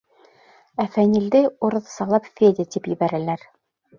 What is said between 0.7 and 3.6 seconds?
Ә Фәнилде урыҫсалап Федя тип ебәрәләр.